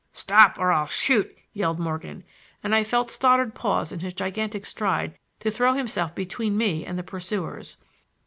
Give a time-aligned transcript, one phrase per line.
[0.13, 2.23] "Stop or I'll shoot," yelled Morgan,
[2.63, 6.97] and I felt Stoddard pause in his gigantic stride to throw himself between me and
[6.97, 7.77] the pursuers.